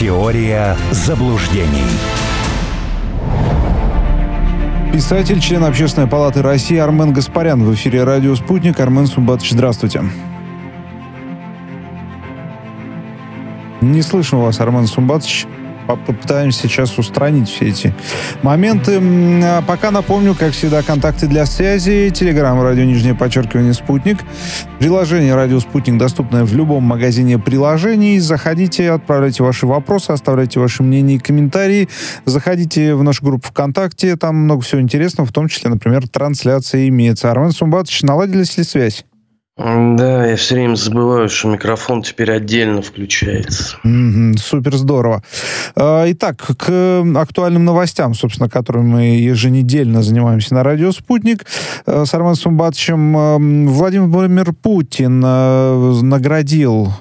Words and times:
Теория 0.00 0.78
заблуждений. 0.92 1.84
Писатель, 4.94 5.42
член 5.42 5.62
Общественной 5.62 6.06
палаты 6.06 6.40
России 6.40 6.78
Армен 6.78 7.12
Гаспарян 7.12 7.62
в 7.62 7.74
эфире 7.74 8.04
радио 8.04 8.34
«Спутник». 8.34 8.80
Армен 8.80 9.06
Сумбатович, 9.06 9.50
здравствуйте. 9.50 10.02
Не 13.82 14.00
слышно 14.00 14.38
вас, 14.38 14.58
Армен 14.58 14.86
Сумбатович 14.86 15.46
попытаемся 15.96 16.62
сейчас 16.62 16.98
устранить 16.98 17.48
все 17.48 17.68
эти 17.68 17.94
моменты. 18.42 19.00
А 19.42 19.62
пока 19.62 19.90
напомню, 19.90 20.34
как 20.34 20.52
всегда, 20.52 20.82
контакты 20.82 21.26
для 21.26 21.46
связи. 21.46 22.10
Телеграм, 22.14 22.60
радио, 22.62 22.84
нижнее 22.84 23.14
подчеркивание, 23.14 23.72
спутник. 23.74 24.18
Приложение 24.78 25.34
«Радио 25.34 25.60
Спутник» 25.60 25.98
доступное 25.98 26.44
в 26.44 26.54
любом 26.54 26.84
магазине 26.84 27.38
приложений. 27.38 28.20
Заходите, 28.20 28.90
отправляйте 28.90 29.42
ваши 29.42 29.66
вопросы, 29.66 30.10
оставляйте 30.12 30.58
ваши 30.58 30.82
мнения 30.82 31.16
и 31.16 31.18
комментарии. 31.18 31.88
Заходите 32.24 32.94
в 32.94 33.02
нашу 33.02 33.24
группу 33.24 33.48
ВКонтакте, 33.48 34.16
там 34.16 34.36
много 34.36 34.62
всего 34.62 34.80
интересного, 34.80 35.28
в 35.28 35.32
том 35.32 35.48
числе, 35.48 35.68
например, 35.68 36.08
трансляция 36.08 36.88
имеется. 36.88 37.30
Армен 37.30 37.52
Сумбатович, 37.52 38.02
наладились 38.02 38.56
ли 38.56 38.64
связь? 38.64 39.04
Да, 39.60 40.26
я 40.26 40.36
все 40.36 40.54
время 40.54 40.74
забываю, 40.74 41.28
что 41.28 41.48
микрофон 41.48 42.02
теперь 42.02 42.32
отдельно 42.32 42.80
включается. 42.80 43.76
Mm-hmm, 43.84 44.38
супер 44.38 44.74
здорово. 44.74 45.22
А, 45.76 46.10
итак, 46.10 46.38
к 46.56 47.04
актуальным 47.16 47.66
новостям, 47.66 48.14
собственно, 48.14 48.48
которыми 48.48 48.86
мы 48.86 49.02
еженедельно 49.18 50.02
занимаемся 50.02 50.54
на 50.54 50.62
радио 50.62 50.92
«Спутник» 50.92 51.44
а, 51.84 52.06
с 52.06 52.14
Арманом 52.14 52.36
Сумбатовичем. 52.36 53.14
А, 53.14 53.36
Владимир 53.38 54.54
Путин 54.54 55.20
наградил 55.20 56.94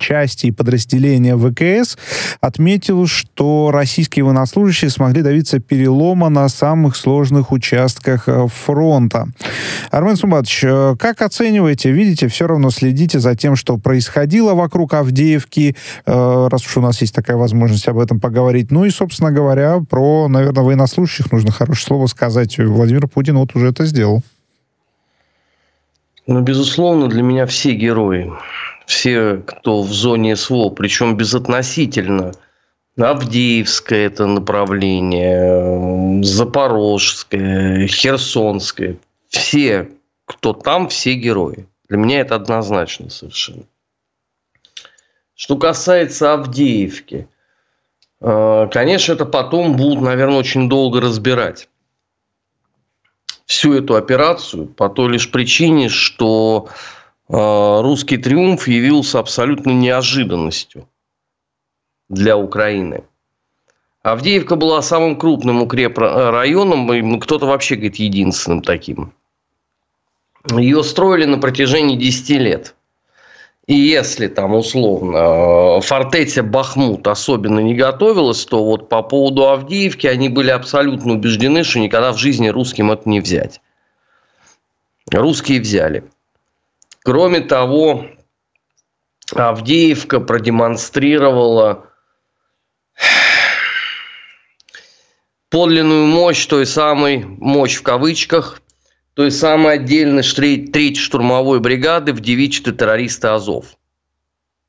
части 0.00 0.46
и 0.46 0.50
подразделения 0.50 1.36
ВКС, 1.36 1.96
отметил, 2.40 3.06
что 3.06 3.70
российские 3.72 4.24
военнослужащие 4.24 4.90
смогли 4.90 5.22
добиться 5.22 5.60
перелома 5.60 6.30
на 6.30 6.48
самых 6.48 6.96
сложных 6.96 7.52
участках 7.52 8.28
фронта. 8.52 9.28
Армен 9.92 10.16
Сумбатович, 10.16 10.98
как 10.98 11.22
оцениваете 11.22 11.43
оцениваете, 11.44 11.90
видите, 11.90 12.28
все 12.28 12.46
равно 12.46 12.70
следите 12.70 13.18
за 13.18 13.36
тем, 13.36 13.54
что 13.54 13.76
происходило 13.76 14.54
вокруг 14.54 14.94
Авдеевки, 14.94 15.76
э, 16.06 16.48
раз 16.50 16.64
уж 16.64 16.78
у 16.78 16.80
нас 16.80 17.02
есть 17.02 17.14
такая 17.14 17.36
возможность 17.36 17.86
об 17.86 17.98
этом 17.98 18.18
поговорить. 18.18 18.70
Ну 18.70 18.86
и, 18.86 18.90
собственно 18.90 19.30
говоря, 19.30 19.80
про, 19.88 20.28
наверное, 20.28 20.64
военнослужащих 20.64 21.30
нужно 21.32 21.52
хорошее 21.52 21.86
слово 21.86 22.06
сказать. 22.06 22.58
Владимир 22.58 23.08
Путин 23.08 23.36
вот 23.36 23.54
уже 23.54 23.68
это 23.68 23.84
сделал. 23.84 24.22
Ну, 26.26 26.40
безусловно, 26.40 27.08
для 27.08 27.22
меня 27.22 27.44
все 27.44 27.74
герои. 27.74 28.32
Все, 28.86 29.42
кто 29.44 29.82
в 29.82 29.92
зоне 29.92 30.36
СВО, 30.36 30.70
причем 30.70 31.16
безотносительно. 31.16 32.32
Авдеевское 32.96 34.06
это 34.06 34.24
направление, 34.26 36.22
Запорожское, 36.22 37.86
Херсонское. 37.86 38.96
Все 39.28 39.88
кто 40.26 40.52
там, 40.52 40.88
все 40.88 41.14
герои. 41.14 41.68
Для 41.88 41.98
меня 41.98 42.20
это 42.20 42.34
однозначно 42.36 43.10
совершенно. 43.10 43.64
Что 45.34 45.56
касается 45.56 46.32
Авдеевки, 46.32 47.28
э, 48.20 48.68
конечно, 48.72 49.12
это 49.12 49.26
потом 49.26 49.76
будут, 49.76 50.02
наверное, 50.02 50.38
очень 50.38 50.68
долго 50.68 51.00
разбирать 51.00 51.68
всю 53.44 53.74
эту 53.74 53.96
операцию 53.96 54.66
по 54.66 54.88
той 54.88 55.12
лишь 55.12 55.30
причине, 55.30 55.88
что 55.88 56.68
э, 57.28 57.32
русский 57.82 58.16
триумф 58.16 58.66
явился 58.68 59.18
абсолютно 59.18 59.70
неожиданностью 59.70 60.88
для 62.08 62.36
Украины. 62.36 63.04
Авдеевка 64.02 64.56
была 64.56 64.80
самым 64.82 65.16
крупным 65.16 65.62
укрепрайоном, 65.62 67.20
кто-то 67.20 67.46
вообще 67.46 67.74
говорит 67.74 67.96
единственным 67.96 68.62
таким– 68.62 69.12
ее 70.50 70.84
строили 70.84 71.24
на 71.24 71.38
протяжении 71.38 71.96
10 71.96 72.30
лет. 72.30 72.74
И 73.66 73.74
если 73.74 74.28
там 74.28 74.54
условно 74.54 75.80
фортеця 75.80 76.42
Бахмут 76.42 77.08
особенно 77.08 77.60
не 77.60 77.74
готовилась, 77.74 78.44
то 78.44 78.62
вот 78.62 78.90
по 78.90 79.02
поводу 79.02 79.48
Авдеевки 79.48 80.06
они 80.06 80.28
были 80.28 80.50
абсолютно 80.50 81.14
убеждены, 81.14 81.64
что 81.64 81.78
никогда 81.78 82.12
в 82.12 82.18
жизни 82.18 82.48
русским 82.48 82.92
это 82.92 83.08
не 83.08 83.20
взять. 83.20 83.62
Русские 85.10 85.60
взяли. 85.60 86.04
Кроме 87.04 87.40
того, 87.40 88.06
Авдеевка 89.32 90.20
продемонстрировала 90.20 91.86
подлинную 95.48 96.06
мощь 96.06 96.44
той 96.44 96.66
самой, 96.66 97.24
мощь 97.24 97.76
в 97.76 97.82
кавычках, 97.82 98.60
той 99.14 99.30
самой 99.30 99.74
отдельной 99.74 100.22
третьей 100.22 100.96
штурмовой 100.96 101.60
бригады 101.60 102.12
в 102.12 102.20
девичестве 102.20 102.72
террориста 102.72 103.34
Азов, 103.34 103.76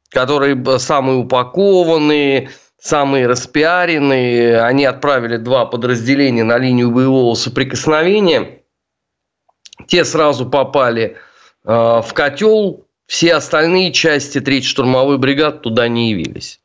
которые 0.09 0.79
самые 0.79 1.17
упакованные, 1.17 2.49
самые 2.79 3.27
распиаренные. 3.27 4.61
Они 4.61 4.85
отправили 4.85 5.37
два 5.37 5.65
подразделения 5.65 6.43
на 6.43 6.57
линию 6.57 6.91
боевого 6.91 7.33
соприкосновения. 7.35 8.61
Те 9.87 10.05
сразу 10.05 10.47
попали 10.47 11.17
э, 11.63 11.69
в 11.69 12.11
котел, 12.13 12.85
все 13.07 13.35
остальные 13.35 13.91
части 13.91 14.39
третьей 14.39 14.69
штурмовой 14.69 15.17
бригады 15.17 15.59
туда 15.59 15.87
не 15.87 16.11
явились. 16.11 16.59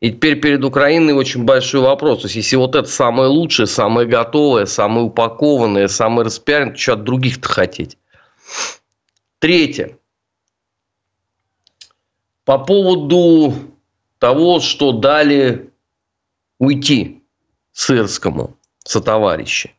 И 0.00 0.10
теперь 0.10 0.38
перед 0.40 0.62
Украиной 0.62 1.14
очень 1.14 1.44
большой 1.44 1.80
вопрос. 1.80 2.20
То 2.20 2.26
есть, 2.26 2.36
если 2.36 2.56
вот 2.56 2.76
это 2.76 2.88
самое 2.88 3.28
лучшее, 3.28 3.66
самое 3.66 4.06
готовое, 4.06 4.66
самое 4.66 5.06
упакованное, 5.06 5.88
самое 5.88 6.26
распиаренное, 6.26 6.74
то 6.74 6.78
что 6.78 6.92
от 6.94 7.04
других-то 7.04 7.48
хотеть? 7.48 7.96
Третье. 9.38 9.98
По 12.44 12.58
поводу 12.58 13.54
того, 14.18 14.60
что 14.60 14.92
дали 14.92 15.70
уйти 16.58 17.22
Сырскому 17.72 18.56
сотоварищи. 18.84 19.72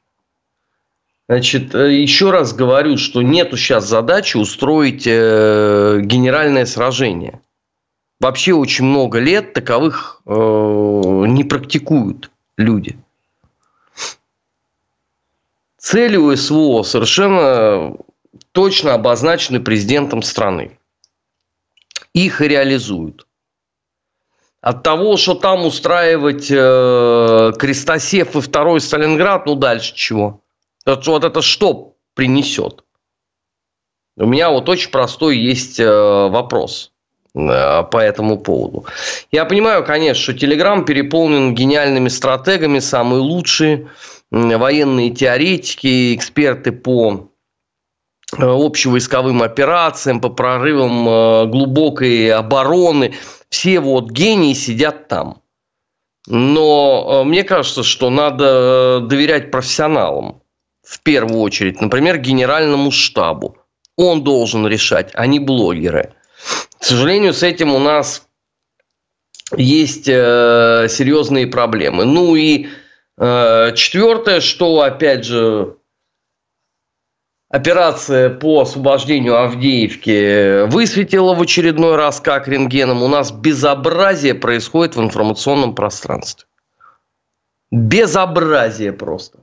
Значит, 1.29 1.75
э, 1.75 1.93
еще 1.93 2.31
раз 2.31 2.53
говорю, 2.53 2.97
что 2.97 3.21
нету 3.21 3.57
сейчас 3.57 3.85
задачи 3.85 4.37
устроить 4.37 5.05
э, 5.05 5.99
генеральное 6.01 6.65
сражение– 6.65 7.41
вообще 8.19 8.53
очень 8.53 8.85
много 8.85 9.19
лет 9.19 9.53
таковых 9.53 10.21
э, 10.25 10.31
не 10.31 11.43
практикуют 11.43 12.31
люди. 12.57 12.97
Цели 15.77 16.17
у 16.17 16.35
СВО 16.35 16.83
совершенно 16.83 17.95
точно 18.51 18.93
обозначены 18.93 19.59
президентом 19.59 20.21
страны. 20.21 20.77
Их 22.13 22.41
реализуют. 22.41 23.27
От 24.59 24.83
того, 24.83 25.17
что 25.17 25.35
там 25.35 25.65
устраивать 25.65 26.49
э, 26.49 27.53
Крестосев 27.57 28.35
и 28.35 28.41
второй 28.41 28.81
Сталинград, 28.81 29.45
ну 29.45 29.55
дальше 29.55 29.95
чего? 29.95 30.41
Вот, 30.85 31.05
вот 31.05 31.23
это 31.23 31.41
что 31.41 31.95
принесет? 32.15 32.83
У 34.17 34.25
меня 34.25 34.49
вот 34.49 34.67
очень 34.67 34.89
простой 34.89 35.37
есть 35.37 35.79
э, 35.79 35.87
вопрос– 35.87 36.91
по 37.37 37.97
этому 37.99 38.39
поводу. 38.39 38.85
Я 39.31 39.45
понимаю, 39.45 39.83
конечно, 39.85 40.21
что 40.21 40.33
Телеграм 40.33 40.85
переполнен 40.85 41.53
гениальными 41.53 42.09
стратегами, 42.09 42.79
самые 42.79 43.21
лучшие 43.21 43.87
военные 44.31 45.11
теоретики, 45.11 46.15
эксперты 46.15 46.71
по 46.71 47.29
э, 48.37 48.43
общевойсковым 48.43 49.43
операциям, 49.43 50.19
по 50.19 50.29
прорывам 50.29 51.07
э, 51.07 51.45
глубокой 51.45 52.31
обороны. 52.31 53.13
Все 53.49 53.79
вот 53.79 54.11
гении 54.11 54.53
сидят 54.53 55.07
там. 55.07 55.41
Но 56.27 57.23
мне 57.23 57.43
кажется, 57.43 57.83
что 57.83 58.09
надо 58.09 58.99
доверять 58.99 59.49
профессионалам 59.49 60.41
в 60.83 60.99
первую 61.01 61.39
очередь, 61.39 61.79
например, 61.79 62.17
генеральному 62.17 62.91
штабу. 62.91 63.57
Он 63.95 64.23
должен 64.23 64.67
решать, 64.67 65.11
а 65.13 65.25
не 65.25 65.39
блогеры. 65.39 66.13
К 66.79 66.83
сожалению, 66.83 67.33
с 67.33 67.43
этим 67.43 67.73
у 67.73 67.79
нас 67.79 68.27
есть 69.55 70.07
э, 70.07 70.87
серьезные 70.89 71.47
проблемы. 71.47 72.05
Ну 72.05 72.35
и 72.35 72.67
э, 73.17 73.71
четвертое, 73.75 74.41
что, 74.41 74.81
опять 74.81 75.25
же, 75.25 75.77
операция 77.49 78.29
по 78.29 78.61
освобождению 78.61 79.41
Авдеевки 79.41 80.67
высветила 80.67 81.33
в 81.33 81.41
очередной 81.41 81.95
раз, 81.95 82.19
как 82.19 82.47
рентгеном, 82.47 83.01
у 83.03 83.07
нас 83.07 83.31
безобразие 83.31 84.35
происходит 84.35 84.95
в 84.95 85.01
информационном 85.01 85.75
пространстве. 85.75 86.45
Безобразие 87.71 88.93
просто. 88.93 89.39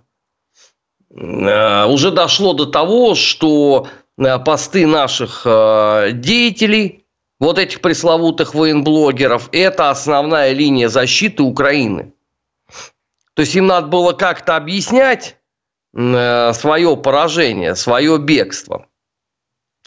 Э, 1.10 1.86
уже 1.86 2.10
дошло 2.10 2.52
до 2.52 2.66
того, 2.66 3.14
что 3.14 3.88
посты 4.16 4.86
наших 4.86 5.42
э, 5.44 6.10
деятелей 6.12 7.04
вот 7.40 7.58
этих 7.58 7.80
пресловутых 7.80 8.54
военблогеров, 8.54 9.48
это 9.52 9.90
основная 9.90 10.52
линия 10.52 10.88
защиты 10.88 11.42
Украины. 11.42 12.12
То 13.34 13.42
есть 13.42 13.54
им 13.56 13.66
надо 13.66 13.88
было 13.88 14.12
как-то 14.12 14.56
объяснять 14.56 15.36
э, 15.94 16.52
свое 16.52 16.96
поражение, 16.96 17.74
свое 17.74 18.18
бегство. 18.18 18.86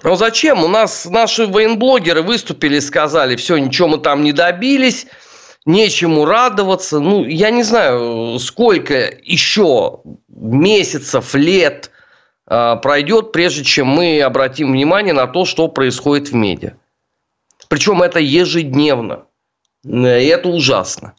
Но 0.03 0.15
зачем? 0.15 0.63
У 0.63 0.67
нас 0.67 1.05
наши 1.05 1.47
военблогеры 1.47 2.21
выступили, 2.21 2.79
сказали, 2.79 3.35
все, 3.35 3.57
ничего 3.57 3.87
мы 3.87 3.97
там 3.97 4.21
не 4.21 4.31
добились, 4.31 5.07
нечему 5.65 6.25
радоваться. 6.25 6.99
Ну, 6.99 7.25
я 7.25 7.49
не 7.49 7.63
знаю, 7.63 8.37
сколько 8.39 9.09
еще 9.23 10.01
месяцев, 10.27 11.33
лет 11.33 11.89
э, 11.89 11.96
пройдет, 12.47 13.33
прежде 13.33 13.63
чем 13.63 13.87
мы 13.87 14.21
обратим 14.21 14.71
внимание 14.71 15.13
на 15.13 15.27
то, 15.27 15.43
что 15.43 15.67
происходит 15.67 16.29
в 16.29 16.33
медиа. 16.33 16.77
Причем 17.67 18.01
это 18.01 18.19
ежедневно. 18.19 19.25
И 19.83 20.01
это 20.01 20.49
ужасно. 20.49 21.15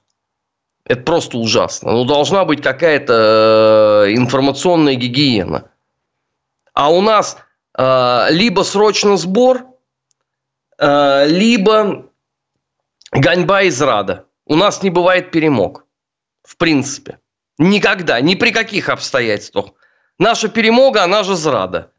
Это 0.85 1.03
просто 1.03 1.37
ужасно. 1.37 1.93
Ну, 1.93 2.05
должна 2.05 2.45
быть 2.45 2.63
какая-то 2.63 4.07
э, 4.07 4.15
информационная 4.15 4.95
гигиена. 4.95 5.71
А 6.73 6.91
у 6.91 7.03
нас 7.03 7.37
э, 7.77 8.27
либо 8.31 8.63
срочно 8.63 9.19
сбор, 9.19 9.67
э, 10.79 11.27
либо 11.27 12.07
гоньба 13.13 13.63
из 13.63 13.81
рада. 13.83 14.25
У 14.47 14.57
нас 14.57 14.83
не 14.83 14.89
бывает 14.89 15.31
перемог. 15.31 15.85
В 16.43 16.57
принципе. 16.57 17.19
Никогда, 17.59 18.19
ни 18.23 18.35
при 18.35 18.51
каких 18.51 18.89
обстоятельствах. 18.89 19.73
Наша 20.19 20.49
перемога, 20.49 21.05
она 21.05 21.23
же 21.23 21.37
зрада 21.37 21.91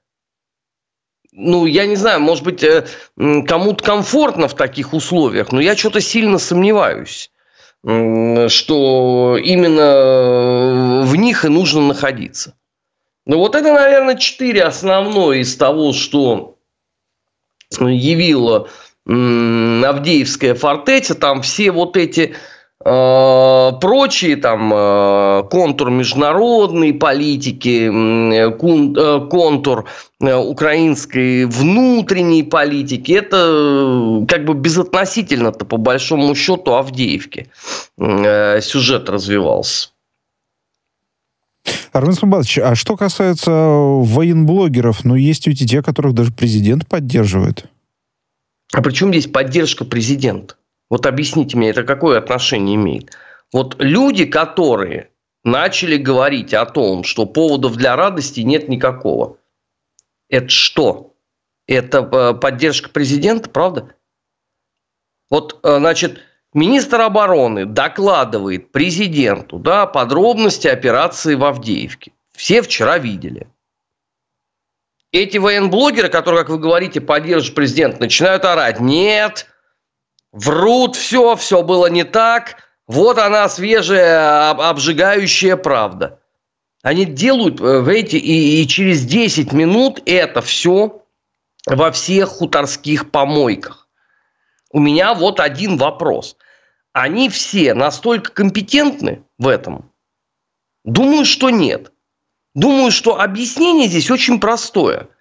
ну, 1.31 1.65
я 1.65 1.85
не 1.85 1.95
знаю, 1.95 2.19
может 2.19 2.43
быть, 2.43 2.63
э, 2.63 2.85
кому-то 3.15 3.83
комфортно 3.83 4.47
в 4.47 4.55
таких 4.55 4.93
условиях, 4.93 5.51
но 5.51 5.61
я 5.61 5.75
что-то 5.75 6.01
сильно 6.01 6.37
сомневаюсь, 6.37 7.31
что 7.83 9.37
именно 9.41 11.01
в 11.05 11.15
них 11.15 11.45
и 11.45 11.49
нужно 11.49 11.81
находиться. 11.81 12.55
Ну, 13.25 13.37
вот 13.37 13.55
это, 13.55 13.71
наверное, 13.73 14.15
четыре 14.15 14.63
основное 14.63 15.37
из 15.37 15.55
того, 15.55 15.93
что 15.93 16.57
явила 17.79 18.67
Авдеевская 19.05 20.55
фортеця. 20.55 21.15
Там 21.15 21.41
все 21.41 21.71
вот 21.71 21.95
эти 21.95 22.33
Э, 22.33 22.35
прочие 22.81 24.37
там 24.37 24.71
э, 24.73 25.43
контур 25.51 25.89
международной 25.89 26.93
политики, 26.93 27.89
э, 27.89 28.51
контур 29.29 29.85
украинской 30.21 31.45
внутренней 31.45 32.43
политики, 32.43 33.11
это 33.11 34.25
как 34.27 34.45
бы 34.45 34.53
безотносительно-то 34.53 35.65
по 35.65 35.77
большому 35.77 36.35
счету 36.35 36.73
Авдеевки 36.73 37.49
сюжет 37.97 39.09
развивался. 39.09 39.89
Армен 41.91 42.13
Смбатович, 42.13 42.59
а 42.59 42.75
что 42.75 42.95
касается 42.95 43.51
военблогеров, 43.51 45.03
ну, 45.05 45.15
есть 45.15 45.47
ведь 45.47 45.61
и 45.61 45.65
те, 45.65 45.81
которых 45.81 46.13
даже 46.13 46.31
президент 46.31 46.87
поддерживает. 46.87 47.65
А 48.71 48.81
при 48.81 48.91
чем 48.91 49.09
здесь 49.09 49.27
поддержка 49.27 49.85
президента? 49.85 50.55
Вот 50.89 51.05
объясните 51.05 51.55
мне, 51.57 51.69
это 51.69 51.83
какое 51.83 52.17
отношение 52.17 52.75
имеет? 52.75 53.11
Вот 53.53 53.75
люди, 53.79 54.25
которые 54.25 55.11
начали 55.43 55.97
говорить 55.97 56.53
о 56.53 56.65
том, 56.65 57.03
что 57.03 57.25
поводов 57.25 57.75
для 57.75 57.95
радости 57.95 58.41
нет 58.41 58.69
никакого. 58.69 59.37
Это 60.29 60.49
что? 60.49 61.15
Это 61.67 61.99
э, 61.99 62.33
поддержка 62.33 62.89
президента, 62.89 63.49
правда? 63.49 63.95
Вот, 65.29 65.59
э, 65.63 65.77
значит, 65.77 66.19
министр 66.53 67.01
обороны 67.01 67.65
докладывает 67.65 68.71
президенту 68.71 69.59
да, 69.59 69.85
подробности 69.85 70.67
операции 70.67 71.35
в 71.35 71.43
Авдеевке. 71.43 72.11
Все 72.35 72.61
вчера 72.61 72.97
видели. 72.97 73.47
Эти 75.11 75.37
военблогеры, 75.37 76.09
которые, 76.09 76.41
как 76.41 76.49
вы 76.49 76.59
говорите, 76.59 77.01
поддерживают 77.01 77.55
президента, 77.55 77.99
начинают 77.99 78.45
орать. 78.45 78.79
Нет, 78.79 79.47
Врут 80.31 80.95
все, 80.95 81.35
все 81.35 81.63
было 81.63 81.87
не 81.87 82.03
так. 82.03 82.57
Вот 82.87 83.17
она 83.17 83.49
свежая, 83.49 84.51
обжигающая 84.51 85.55
правда. 85.55 86.19
Они 86.81 87.05
делают 87.05 87.59
э, 87.59 87.79
в 87.81 87.87
эти, 87.87 88.15
и, 88.15 88.61
и 88.61 88.67
через 88.67 89.05
10 89.05 89.51
минут 89.53 90.01
это 90.05 90.41
все 90.41 91.03
во 91.65 91.91
всех 91.91 92.29
хуторских 92.29 93.11
помойках. 93.11 93.87
У 94.71 94.79
меня 94.79 95.13
вот 95.13 95.39
один 95.39 95.77
вопрос. 95.77 96.37
Они 96.93 97.29
все 97.29 97.73
настолько 97.73 98.31
компетентны 98.31 99.23
в 99.37 99.47
этом? 99.47 99.91
Думаю, 100.85 101.25
что 101.25 101.49
нет. 101.49 101.91
Думаю, 102.55 102.91
что 102.91 103.19
объяснение 103.19 103.87
здесь 103.87 104.09
очень 104.09 104.39
простое– 104.39 105.09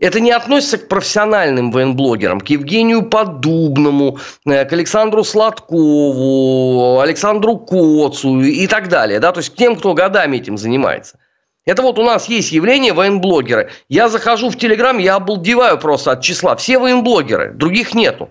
это 0.00 0.18
не 0.18 0.32
относится 0.32 0.78
к 0.78 0.88
профессиональным 0.88 1.70
военблогерам, 1.70 2.40
к 2.40 2.48
Евгению 2.48 3.02
Подубному, 3.02 4.18
э, 4.46 4.64
к 4.64 4.72
Александру 4.72 5.22
Сладкову, 5.22 7.00
Александру 7.00 7.58
Коцу 7.58 8.40
и 8.40 8.66
так 8.66 8.88
далее. 8.88 9.20
Да? 9.20 9.32
То 9.32 9.40
есть 9.40 9.50
к 9.50 9.56
тем, 9.56 9.76
кто 9.76 9.92
годами 9.92 10.38
этим 10.38 10.56
занимается. 10.56 11.18
Это 11.66 11.82
вот 11.82 11.98
у 11.98 12.02
нас 12.02 12.28
есть 12.28 12.50
явление 12.50 12.94
военблогеры. 12.94 13.70
Я 13.88 14.08
захожу 14.08 14.48
в 14.48 14.56
Телеграм, 14.56 14.96
я 14.96 15.16
обалдеваю 15.16 15.78
просто 15.78 16.12
от 16.12 16.22
числа. 16.22 16.56
Все 16.56 16.78
военблогеры, 16.78 17.52
других 17.52 17.94
нету. 17.94 18.30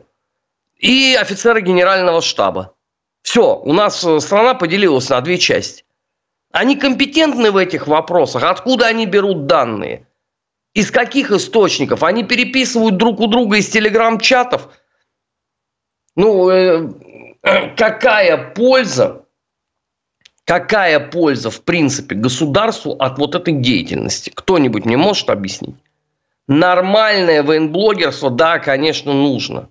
И 0.78 1.16
офицеры 1.20 1.62
генерального 1.62 2.22
штаба. 2.22 2.74
Все, 3.22 3.56
у 3.56 3.74
нас 3.74 4.04
э, 4.04 4.20
страна 4.22 4.56
поделилась 4.56 5.10
на 5.10 5.22
две 5.22 5.38
части. 5.38 5.84
Они 6.52 6.76
компетентны 6.76 7.52
в 7.52 7.58
этих 7.58 7.86
вопросах. 7.86 8.44
Откуда 8.44 8.88
они 8.88 9.06
берут 9.06 9.46
данные? 9.46 10.08
Из 10.74 10.92
каких 10.92 11.32
источников? 11.32 12.04
Они 12.04 12.24
переписывают 12.24 12.98
друг 12.98 13.20
у 13.20 13.28
друга 13.28 13.58
из 13.58 13.70
телеграм-чатов. 13.70 14.70
Ну, 16.16 16.50
э, 16.50 16.90
какая 17.76 18.52
польза, 18.54 19.26
какая 20.46 21.00
польза, 21.00 21.50
в 21.50 21.64
принципе, 21.64 22.16
государству 22.16 22.94
от 22.94 23.18
вот 23.18 23.36
этой 23.36 23.54
деятельности? 23.54 24.32
Кто-нибудь 24.34 24.86
мне 24.86 24.98
может 24.98 25.30
объяснить? 25.30 25.76
Нормальное 26.48 27.44
военблогерство, 27.44 28.30
да, 28.30 28.60
конечно, 28.60 29.14
нужно. 29.14 29.70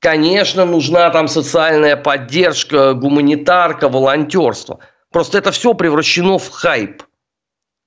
Конечно, 0.00 0.64
нужна 0.64 1.10
там 1.10 1.26
социальная 1.26 1.96
поддержка, 1.96 2.94
гуманитарка, 2.94 3.88
волонтерство. 3.88 4.78
Просто 5.10 5.38
это 5.38 5.50
все 5.50 5.74
превращено 5.74 6.38
в 6.38 6.48
хайп, 6.50 7.02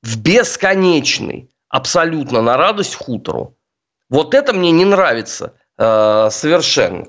в 0.01 0.17
бесконечный 0.17 1.49
абсолютно 1.71 2.41
на 2.41 2.57
радость 2.57 2.95
хутору. 2.95 3.57
Вот 4.09 4.33
это 4.33 4.53
мне 4.53 4.71
не 4.71 4.85
нравится 4.85 5.53
э, 5.77 6.29
совершенно. 6.29 7.07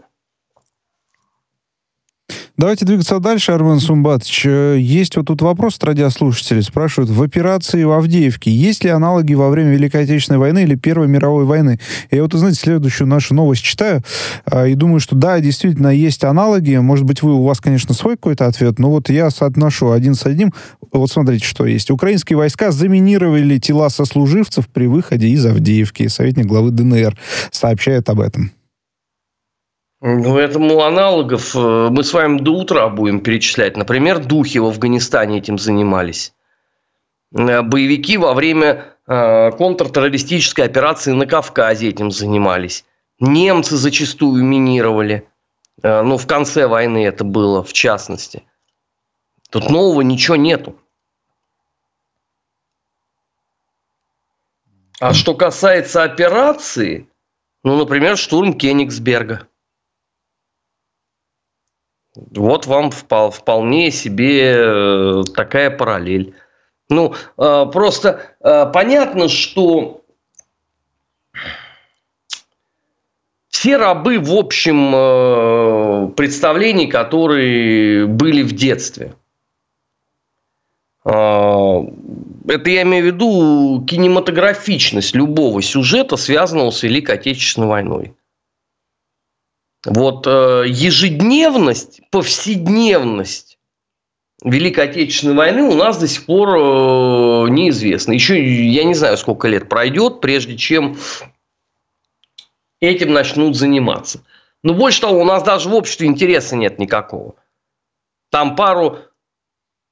Давайте 2.59 2.85
двигаться 2.85 3.18
дальше, 3.18 3.52
Армен 3.52 3.80
Сумбатович. 3.80 4.42
Э, 4.44 4.76
есть 4.78 5.16
вот 5.16 5.26
тут 5.26 5.40
вопрос 5.40 5.76
от 5.76 5.85
радиослушателей. 5.85 6.62
Спрашивают, 6.62 7.11
в 7.11 7.23
операции 7.23 7.82
в 7.82 7.92
Авдеевке 7.92 8.50
есть 8.50 8.85
ли 8.85 8.90
аналоги 8.90 9.32
во 9.32 9.49
время 9.49 9.71
Великой 9.71 10.02
Отечественной 10.02 10.38
войны 10.38 10.64
или 10.64 10.75
Первой 10.75 11.09
мировой 11.09 11.47
войны? 11.47 11.80
Я 12.11 12.23
вот, 12.23 12.35
знаете, 12.35 12.61
следующую 12.61 13.09
нашу 13.09 13.35
новость 13.35 13.62
читаю 13.62 14.02
э, 14.44 14.68
и 14.68 14.75
думаю, 14.75 15.00
что 15.00 15.16
да, 15.16 15.40
действительно 15.40 15.88
есть 15.88 16.25
аналоги. 16.25 16.76
Может 16.76 17.06
быть, 17.06 17.23
вы, 17.23 17.32
у 17.32 17.42
вас, 17.42 17.59
конечно, 17.59 17.94
свой 17.94 18.16
какой-то 18.16 18.47
ответ, 18.47 18.78
но 18.78 18.90
вот 18.90 19.09
я 19.09 19.30
соотношу 19.30 19.90
один 19.90 20.14
с 20.14 20.26
одним. 20.26 20.52
Вот 20.92 21.11
смотрите, 21.11 21.47
что 21.47 21.64
есть. 21.64 21.90
Украинские 21.90 22.37
войска 22.37 22.71
заминировали 22.71 23.56
тела 23.59 23.88
сослуживцев 23.88 24.68
при 24.68 24.87
выходе 24.87 25.28
из 25.28 25.47
Авдеевки. 25.47 26.06
Советник 26.09 26.47
главы 26.47 26.71
ДНР 26.71 27.16
сообщает 27.50 28.11
об 28.11 28.21
этом. 28.21 28.52
Ну, 30.04 30.37
этому 30.37 30.82
аналогов 30.82 31.54
э, 31.54 31.88
мы 31.88 32.02
с 32.02 32.12
вами 32.12 32.38
до 32.38 32.50
утра 32.50 32.88
будем 32.88 33.21
перечислять. 33.21 33.76
Например, 33.76 34.18
духи 34.18 34.59
в 34.59 34.66
Афганистане 34.66 35.38
этим 35.38 35.59
занимались. 35.59 36.35
Э, 37.32 37.62
боевики 37.62 38.18
во 38.18 38.35
время 38.35 38.97
э, 39.06 39.52
контртеррористической 39.52 40.64
операции 40.64 41.12
на 41.12 41.26
Кавказе 41.26 41.88
этим 41.88 42.11
занимались. 42.11 42.85
Немцы 43.21 43.76
зачастую 43.76 44.42
минировали. 44.42 45.28
Ну, 45.85 46.16
в 46.16 46.26
конце 46.26 46.66
войны 46.66 47.06
это 47.06 47.25
было, 47.25 47.62
в 47.62 47.73
частности. 47.73 48.42
Тут 49.50 49.71
нового 49.71 50.02
ничего 50.02 50.37
нету. 50.37 50.76
А 55.00 55.14
что 55.14 55.35
касается 55.35 56.02
операции, 56.02 57.09
ну, 57.64 57.76
например, 57.76 58.16
штурм 58.16 58.54
Кенигсберга– 58.54 59.47
вот 62.14 62.66
вам 62.66 62.90
вполне 62.90 63.90
себе 63.90 64.54
э, 64.54 65.23
такая 65.35 65.71
параллель. 65.71 66.35
Ну, 66.90 67.14
э, 67.38 67.66
просто 67.73 68.21
э, 68.40 68.71
понятно, 68.73 69.28
что 69.28 70.02
все 73.49 73.76
рабы 73.76 74.19
в 74.19 74.33
общем 74.33 76.12
представлений, 76.14 76.87
которые 76.87 78.07
были 78.07 78.42
в 78.42 78.52
детстве. 78.52 79.14
Это 81.04 82.71
я 82.71 82.83
имею 82.83 83.04
в 83.04 83.07
виду 83.07 83.85
кинематографичность 83.87 85.14
любого 85.14 85.62
сюжета, 85.62 86.16
связанного 86.16 86.71
с 86.71 86.83
Великой 86.83 87.16
Отечественной 87.16 87.69
войной. 87.69 88.14
Вот 89.85 90.27
э, 90.29 90.65
ежедневность, 90.69 92.01
повседневность 92.11 93.59
Великой 94.45 94.85
Отечественной 94.85 95.35
войны 95.35 95.62
у 95.62 95.75
нас 95.75 95.99
до 95.99 96.07
сих 96.07 96.27
пор 96.27 96.51
э, 96.51 97.49
неизвестна. 97.49 98.12
Еще 98.12 98.45
я 98.45 98.85
не 98.85 98.95
знаю, 98.95 99.17
сколько 99.17 99.49
лет 99.49 99.69
пройдет, 99.69 100.21
прежде 100.21 100.57
чем 100.57 100.97
этим 102.81 103.12
начнут 103.12 103.57
заниматься. 103.57 104.25
Но 104.62 104.75
больше 104.75 105.01
того, 105.01 105.21
у 105.21 105.25
нас 105.25 105.43
даже 105.43 105.69
в 105.69 105.75
обществе 105.75 106.07
интереса 106.07 106.55
нет 106.55 106.79
никакого. 106.79 107.35
Там 108.31 108.55
пару, 108.55 108.99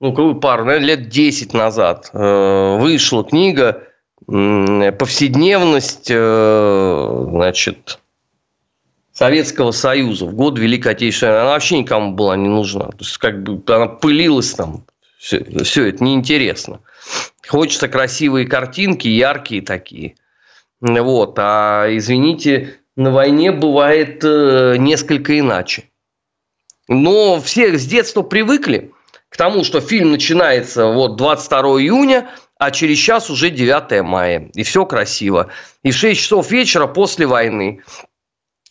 ну 0.01 0.13
какую 0.13 0.37
пару, 0.37 0.65
наверное, 0.65 0.97
лет 0.97 1.09
10 1.09 1.53
назад 1.53 2.11
э, 2.13 2.79
вышла 2.79 3.25
книга 3.25 3.89
«Повседневность», 4.27 6.07
значит, 6.07 7.99
Советского 9.21 9.73
Союза 9.73 10.25
в 10.25 10.35
год 10.35 10.59
Великой 10.59 10.93
Отечественной 10.93 11.33
войны, 11.33 11.43
она 11.43 11.51
вообще 11.51 11.77
никому 11.77 12.13
была 12.13 12.37
не 12.37 12.49
нужна. 12.49 12.87
То 12.87 13.01
есть, 13.01 13.19
как 13.19 13.43
бы 13.43 13.63
она 13.75 13.87
пылилась 13.87 14.55
там, 14.55 14.87
все, 15.19 15.45
все 15.63 15.89
это 15.89 16.03
неинтересно. 16.03 16.81
Хочется 17.47 17.89
красивые 17.89 18.47
картинки, 18.47 19.09
яркие 19.09 19.61
такие. 19.61 20.15
Вот. 20.81 21.35
А, 21.39 21.87
извините, 21.91 22.79
на 22.97 23.11
войне 23.11 23.53
бывает 23.53 24.25
э, 24.25 24.77
несколько 24.79 25.39
иначе. 25.39 25.85
Но 26.89 27.43
все 27.43 27.77
с 27.77 27.85
детства 27.85 28.23
привыкли 28.23 28.91
к 29.29 29.37
тому, 29.37 29.65
что 29.65 29.83
фильм 29.83 30.13
начинается 30.13 30.87
вот 30.87 31.17
22 31.17 31.61
июня, 31.83 32.31
а 32.59 32.71
через 32.71 32.97
час 32.97 33.29
уже 33.29 33.51
9 33.51 34.03
мая. 34.03 34.51
И 34.55 34.63
все 34.63 34.87
красиво. 34.87 35.49
И 35.83 35.91
в 35.91 35.95
6 35.95 36.19
часов 36.19 36.51
вечера 36.51 36.87
после 36.87 37.27
войны 37.27 37.83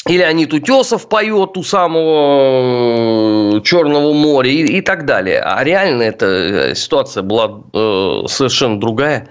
или 0.07 0.21
Анит 0.21 0.53
Утесов 0.53 1.09
поет 1.09 1.57
у 1.57 1.63
самого 1.63 3.57
э, 3.57 3.61
Черного 3.61 4.13
моря 4.13 4.49
и, 4.49 4.77
и 4.77 4.81
так 4.81 5.05
далее. 5.05 5.41
А 5.41 5.63
реально 5.63 6.03
эта 6.03 6.25
э, 6.25 6.75
ситуация 6.75 7.21
была 7.21 7.63
э, 7.73 8.27
совершенно 8.27 8.79
другая. 8.79 9.29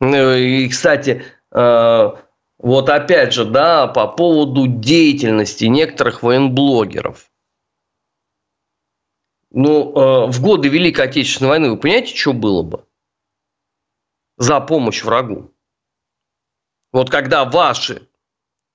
Э, 0.00 0.38
и, 0.38 0.68
кстати, 0.68 1.24
э, 1.52 2.10
вот 2.58 2.88
опять 2.88 3.32
же, 3.32 3.44
да, 3.44 3.88
по 3.88 4.06
поводу 4.06 4.66
деятельности 4.68 5.64
некоторых 5.64 6.22
военблогеров. 6.22 7.30
Ну, 9.50 9.92
э, 9.94 10.26
в 10.30 10.40
годы 10.42 10.68
Великой 10.68 11.06
Отечественной 11.06 11.50
войны, 11.50 11.70
вы 11.70 11.76
понимаете, 11.76 12.14
что 12.16 12.32
было 12.32 12.62
бы? 12.62 12.84
За 14.38 14.60
помощь 14.60 15.02
врагу. 15.02 15.50
Вот 16.92 17.10
когда 17.10 17.44
ваши 17.44 18.06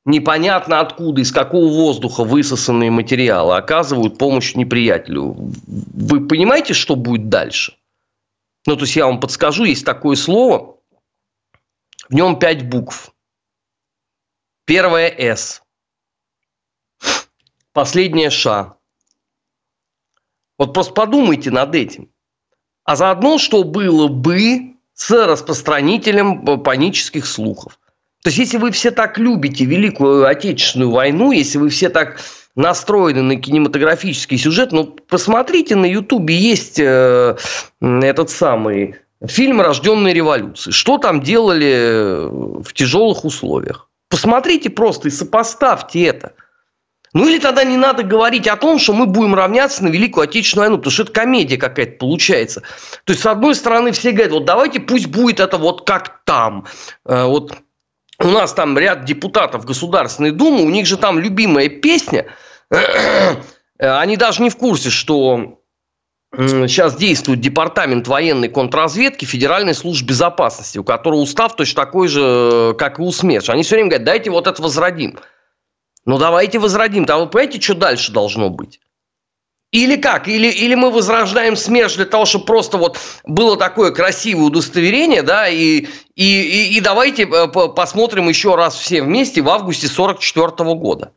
непонятно 0.06 0.80
откуда, 0.80 1.22
из 1.22 1.32
какого 1.32 1.68
воздуха 1.68 2.24
высосанные 2.24 2.92
материалы 2.92 3.56
оказывают 3.56 4.18
помощь 4.18 4.56
неприятелю. 4.56 5.36
Вы 5.68 6.28
понимаете, 6.28 6.74
что 6.74 6.96
будет 6.96 7.30
дальше? 7.30 7.78
Ну, 8.66 8.76
то 8.76 8.84
есть 8.84 8.96
я 8.96 9.08
вам 9.08 9.20
подскажу, 9.20 9.64
есть 9.64 9.86
такое 9.86 10.16
слово, 10.16 10.78
в 12.10 12.14
нем 12.14 12.38
пять 12.38 12.68
букв. 12.68 13.14
Первое 14.66 15.10
«С». 15.10 15.64
Последнее 17.74 18.30
«Ш». 18.30 18.76
Вот 20.58 20.74
просто 20.74 20.94
подумайте 20.94 21.50
над 21.50 21.74
этим. 21.74 22.12
А 22.84 22.96
заодно, 22.96 23.38
что 23.38 23.64
было 23.64 24.08
бы 24.08 24.78
с 24.94 25.10
распространителем 25.10 26.64
панических 26.64 27.26
слухов. 27.26 27.80
То 28.24 28.30
есть, 28.30 28.38
если 28.38 28.58
вы 28.58 28.72
все 28.72 28.92
так 28.92 29.18
любите 29.18 29.66
Великую 29.66 30.28
Отечественную 30.28 30.92
войну, 30.92 31.32
если 31.32 31.58
вы 31.58 31.70
все 31.70 31.90
так 31.90 32.20
настроены 32.56 33.22
на 33.24 33.36
кинематографический 33.36 34.38
сюжет, 34.38 34.72
ну, 34.72 34.86
посмотрите, 35.08 35.76
на 35.76 35.86
Ютубе 35.86 36.36
есть 36.36 36.80
э, 36.80 37.36
этот 37.82 38.30
самый 38.30 38.96
фильм 39.26 39.62
«Рожденные 39.62 40.14
революции». 40.14 40.72
Что 40.72 40.98
там 40.98 41.22
делали 41.22 42.28
в 42.62 42.74
тяжелых 42.74 43.26
условиях? 43.26 43.90
Посмотрите 44.10 44.70
просто 44.70 45.08
и 45.08 45.12
сопоставьте 45.12 46.04
это. 46.04 46.34
Ну 47.14 47.28
или 47.28 47.40
тогда 47.40 47.64
не 47.64 47.78
надо 47.78 48.04
говорить 48.04 48.48
о 48.48 48.56
том, 48.56 48.80
что 48.80 48.94
мы 48.94 49.06
будем 49.06 49.36
равняться 49.36 49.84
на 49.84 49.90
Великую 49.90 50.26
Отечественную 50.26 50.70
войну, 50.70 50.78
потому 50.78 50.92
что 50.92 51.04
это 51.04 51.12
комедия 51.12 51.58
какая-то 51.58 51.98
получается. 51.98 52.62
То 53.04 53.14
есть, 53.14 53.22
с 53.22 53.26
одной 53.26 53.56
стороны, 53.56 53.92
все 53.92 54.12
говорят, 54.12 54.32
вот 54.32 54.46
давайте 54.46 54.80
пусть 54.80 55.08
будет 55.08 55.40
это 55.40 55.58
вот 55.58 55.86
как 55.86 56.22
там. 56.24 56.66
Э, 57.06 57.26
вот 57.26 57.54
у 58.24 58.30
нас 58.30 58.54
там 58.54 58.78
ряд 58.78 59.06
депутатов 59.06 59.66
Государственной 59.66 60.32
Думы, 60.32 60.64
у 60.64 60.70
них 60.70 60.86
же 60.86 60.98
там 60.98 61.20
любимая 61.20 61.70
песня, 61.70 62.28
они 63.78 64.18
даже 64.18 64.42
не 64.42 64.50
в 64.50 64.58
курсе, 64.58 64.90
что 64.90 65.58
сейчас 66.34 66.96
действует 66.96 67.42
департамент 67.42 68.08
военной 68.08 68.48
контрразведки 68.48 69.26
Федеральной 69.26 69.74
службы 69.74 70.10
безопасности, 70.10 70.78
у 70.78 70.84
которого 70.84 71.20
устав 71.20 71.56
точно 71.56 71.86
такой 71.86 72.08
же, 72.08 72.76
как 72.78 73.00
и 73.00 73.02
у 73.02 73.12
СМЕРШ. 73.12 73.50
Они 73.50 73.64
все 73.64 73.76
время 73.76 73.90
говорят, 73.90 74.06
дайте 74.06 74.30
вот 74.30 74.48
это 74.48 74.62
возродим. 74.62 75.20
Ну, 76.06 76.18
давайте 76.18 76.58
возродим. 76.58 77.06
Там 77.06 77.22
вы 77.22 77.28
понимаете, 77.28 77.62
что 77.62 77.76
дальше 77.76 78.12
должно 78.12 78.50
быть? 78.50 78.80
Или 79.72 79.96
как? 79.96 80.28
Или, 80.28 80.48
или 80.48 80.76
мы 80.76 80.92
возрождаем 80.92 81.56
СМЕРШ 81.56 81.96
для 81.96 82.06
того, 82.06 82.26
чтобы 82.26 82.46
просто 82.46 82.78
вот 82.78 83.00
было 83.24 83.56
такое 83.58 83.92
красивое 83.92 84.44
удостоверение, 84.46 85.22
да, 85.22 85.48
и, 85.48 85.88
и, 86.16 86.42
и, 86.42 86.78
и 86.78 86.82
давайте 86.82 87.24
э, 87.24 87.48
посмотрим 87.48 88.28
еще 88.28 88.56
раз 88.56 88.76
все 88.76 89.02
вместе 89.02 89.42
в 89.42 89.50
августе 89.50 89.88
44 89.88 90.76
года. 90.76 91.14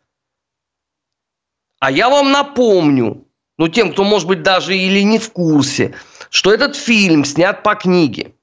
А 1.80 1.90
я 1.90 2.08
вам 2.08 2.30
напомню, 2.30 3.26
ну, 3.58 3.68
тем, 3.68 3.92
кто, 3.92 4.04
может 4.04 4.28
быть, 4.28 4.42
даже 4.42 4.76
или 4.76 5.00
не 5.00 5.18
в 5.18 5.32
курсе, 5.32 5.94
что 6.30 6.52
этот 6.52 6.76
фильм 6.76 7.24
снят 7.24 7.64
по 7.64 7.74
книге. 7.74 8.34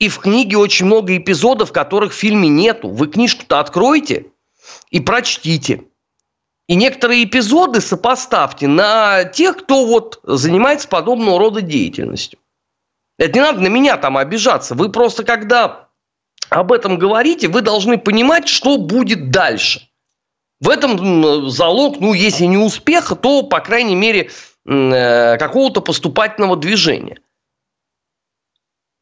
И 0.00 0.08
в 0.08 0.18
книге 0.18 0.58
очень 0.58 0.86
много 0.86 1.16
эпизодов, 1.16 1.72
которых 1.72 2.12
в 2.12 2.16
фильме 2.16 2.48
нету. 2.48 2.90
Вы 2.90 3.06
книжку-то 3.06 3.60
откройте 3.60 4.26
и 4.90 5.00
прочтите. 5.00 5.84
И 6.68 6.74
некоторые 6.76 7.24
эпизоды 7.24 7.80
сопоставьте 7.80 8.68
на 8.68 9.24
тех, 9.24 9.56
кто 9.56 9.86
вот 9.86 10.20
занимается 10.22 10.86
подобного 10.86 11.38
рода 11.38 11.62
деятельностью. 11.62 12.38
Это 13.18 13.32
не 13.32 13.40
надо 13.40 13.60
на 13.60 13.68
меня 13.68 13.96
там 13.96 14.18
обижаться. 14.18 14.74
Вы 14.74 14.90
просто, 14.90 15.24
когда 15.24 15.88
об 16.50 16.70
этом 16.70 16.98
говорите, 16.98 17.48
вы 17.48 17.62
должны 17.62 17.98
понимать, 17.98 18.48
что 18.48 18.76
будет 18.76 19.30
дальше. 19.30 19.88
В 20.60 20.68
этом 20.68 21.48
залог, 21.50 22.00
ну, 22.00 22.12
если 22.12 22.44
не 22.44 22.58
успеха, 22.58 23.16
то, 23.16 23.42
по 23.42 23.60
крайней 23.60 23.94
мере, 23.94 24.30
э, 24.66 25.36
какого-то 25.38 25.80
поступательного 25.80 26.56
движения. 26.56 27.18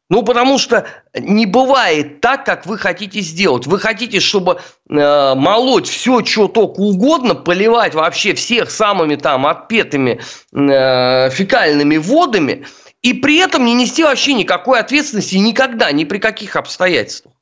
Ну, 0.08 0.22
потому 0.22 0.58
что 0.58 0.86
не 1.14 1.46
бывает 1.46 2.20
так, 2.20 2.44
как 2.44 2.64
вы 2.64 2.78
хотите 2.78 3.20
сделать. 3.20 3.66
Вы 3.66 3.80
хотите, 3.80 4.20
чтобы 4.20 4.60
э, 4.88 5.34
молоть 5.34 5.88
все, 5.88 6.24
что 6.24 6.46
только 6.46 6.78
угодно, 6.78 7.34
поливать 7.34 7.94
вообще 7.94 8.34
всех 8.34 8.70
самыми 8.70 9.16
там 9.16 9.46
отпетыми 9.46 10.20
э, 10.52 11.30
фекальными 11.30 11.96
водами, 11.96 12.66
и 13.02 13.14
при 13.14 13.38
этом 13.38 13.64
не 13.64 13.74
нести 13.74 14.04
вообще 14.04 14.34
никакой 14.34 14.78
ответственности 14.78 15.36
никогда, 15.36 15.90
ни 15.90 16.04
при 16.04 16.18
каких 16.18 16.54
обстоятельствах. 16.54 17.34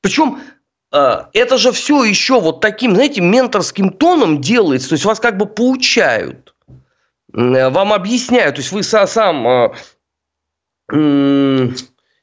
Причем 0.00 0.40
э, 0.92 1.24
это 1.34 1.58
же 1.58 1.72
все 1.72 2.04
еще 2.04 2.40
вот 2.40 2.62
таким, 2.62 2.94
знаете, 2.94 3.20
менторским 3.20 3.90
тоном 3.90 4.40
делается, 4.40 4.88
то 4.88 4.94
есть 4.94 5.04
вас 5.04 5.20
как 5.20 5.36
бы 5.36 5.44
поучают, 5.44 6.54
э, 7.34 7.68
вам 7.68 7.92
объясняют, 7.92 8.54
то 8.54 8.60
есть 8.62 8.72
вы 8.72 8.82
сам 8.82 9.46
э, 9.46 9.74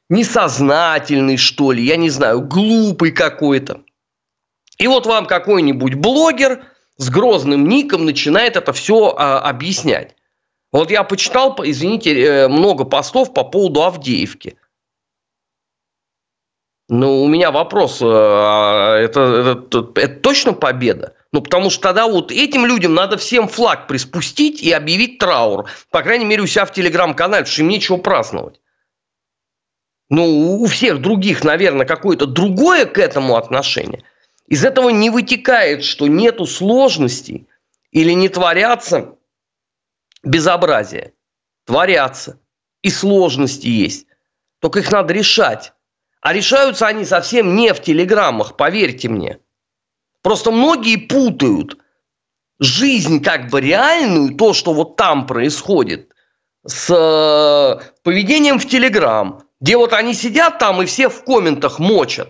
несознательный, 0.09 1.37
что 1.37 1.71
ли, 1.71 1.83
я 1.83 1.97
не 1.97 2.09
знаю, 2.09 2.41
глупый 2.41 3.11
какой-то. 3.11 3.81
И 4.77 4.87
вот 4.87 5.05
вам 5.05 5.25
какой-нибудь 5.25 5.95
блогер 5.95 6.65
с 6.97 7.09
грозным 7.09 7.67
ником 7.67 8.05
начинает 8.05 8.55
это 8.55 8.73
все 8.73 9.15
а, 9.17 9.39
объяснять. 9.39 10.15
Вот 10.71 10.89
я 10.89 11.03
почитал, 11.03 11.55
извините, 11.63 12.19
э, 12.19 12.47
много 12.47 12.83
постов 12.83 13.33
по 13.33 13.43
поводу 13.43 13.83
Авдеевки. 13.83 14.57
Ну, 16.89 17.23
у 17.23 17.27
меня 17.27 17.51
вопрос, 17.51 18.01
э, 18.01 18.05
а 18.05 18.97
это, 18.97 19.21
это, 19.71 19.91
это 19.95 20.19
точно 20.19 20.53
победа? 20.53 21.15
Ну, 21.33 21.41
потому 21.41 21.71
что 21.71 21.81
тогда 21.81 22.07
вот 22.07 22.31
этим 22.31 22.67
людям 22.67 22.93
надо 22.93 23.17
всем 23.17 23.47
флаг 23.47 23.87
приспустить 23.87 24.61
и 24.61 24.71
объявить 24.71 25.17
траур. 25.17 25.67
По 25.89 26.03
крайней 26.03 26.25
мере, 26.25 26.43
у 26.43 26.47
себя 26.47 26.63
в 26.63 26.71
телеграм-канале, 26.71 27.41
потому 27.41 27.53
что 27.53 27.61
им 27.63 27.69
нечего 27.69 27.97
праздновать. 27.97 28.61
Ну, 30.09 30.61
у 30.61 30.65
всех 30.67 31.01
других, 31.01 31.43
наверное, 31.43 31.87
какое-то 31.87 32.27
другое 32.27 32.85
к 32.85 32.99
этому 32.99 33.35
отношение. 33.35 34.03
Из 34.47 34.63
этого 34.63 34.89
не 34.89 35.09
вытекает, 35.09 35.83
что 35.83 36.05
нету 36.05 36.45
сложностей 36.45 37.47
или 37.89 38.11
не 38.11 38.29
творятся 38.29 39.15
безобразия. 40.21 41.13
Творятся. 41.65 42.39
И 42.83 42.91
сложности 42.91 43.67
есть. 43.67 44.05
Только 44.59 44.79
их 44.81 44.91
надо 44.91 45.13
решать. 45.13 45.73
А 46.21 46.31
решаются 46.31 46.85
они 46.85 47.05
совсем 47.05 47.55
не 47.55 47.73
в 47.73 47.81
телеграммах, 47.81 48.55
поверьте 48.55 49.09
мне. 49.09 49.39
Просто 50.23 50.51
многие 50.51 50.95
путают 50.95 51.77
жизнь 52.59 53.21
как 53.21 53.49
бы 53.49 53.61
реальную, 53.61 54.35
то, 54.35 54.53
что 54.53 54.73
вот 54.73 54.95
там 54.95 55.27
происходит, 55.27 56.13
с 56.65 56.89
э, 56.89 57.83
поведением 58.03 58.57
в 58.57 58.65
Телеграм, 58.65 59.43
где 59.59 59.75
вот 59.75 59.91
они 59.91 60.13
сидят 60.13 60.59
там 60.59 60.81
и 60.81 60.85
все 60.85 61.09
в 61.09 61.25
комментах 61.25 61.77
мочат. 61.77 62.29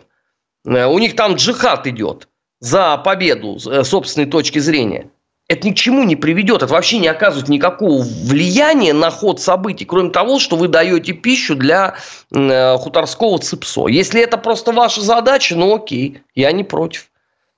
Э, 0.65 0.87
у 0.87 0.97
них 0.97 1.15
там 1.15 1.35
джихад 1.35 1.85
идет 1.85 2.27
за 2.59 2.97
победу 2.97 3.59
с 3.59 3.67
э, 3.67 3.83
собственной 3.83 4.25
точки 4.25 4.57
зрения. 4.57 5.11
Это 5.47 5.67
ни 5.67 5.73
к 5.73 5.75
чему 5.75 6.03
не 6.03 6.15
приведет, 6.15 6.63
это 6.63 6.73
вообще 6.73 6.97
не 6.97 7.09
оказывает 7.09 7.49
никакого 7.49 8.01
влияния 8.01 8.93
на 8.93 9.11
ход 9.11 9.39
событий, 9.39 9.85
кроме 9.85 10.09
того, 10.09 10.39
что 10.39 10.55
вы 10.55 10.67
даете 10.67 11.11
пищу 11.11 11.55
для 11.55 11.95
хуторского 12.31 13.37
цепсо. 13.39 13.87
Если 13.87 14.21
это 14.21 14.37
просто 14.37 14.71
ваша 14.71 15.01
задача, 15.01 15.55
ну 15.55 15.75
окей, 15.75 16.23
я 16.33 16.53
не 16.53 16.63
против. 16.63 17.11